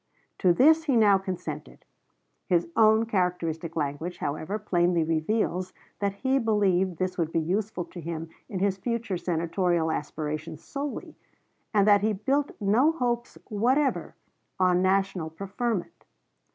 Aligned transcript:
To 0.39 0.51
this 0.51 0.85
he 0.85 0.95
now 0.95 1.19
consented. 1.19 1.85
His 2.47 2.67
own 2.75 3.05
characteristic 3.05 3.75
language, 3.75 4.17
however, 4.17 4.57
plainly 4.57 5.03
reveals 5.03 5.73
that 5.99 6.11
he 6.25 6.39
believed 6.39 6.97
this 6.97 7.19
would 7.19 7.31
be 7.31 7.39
useful 7.39 7.85
to 7.85 8.01
him 8.01 8.29
in 8.49 8.57
his 8.57 8.79
future 8.79 9.15
Senatorial 9.15 9.91
aspirations 9.91 10.63
solely, 10.63 11.17
and 11.71 11.87
that 11.87 12.01
he 12.01 12.13
built 12.13 12.49
no 12.59 12.91
hopes 12.93 13.37
whatever 13.47 14.15
on 14.59 14.81
national 14.81 15.29
preferment. 15.29 16.05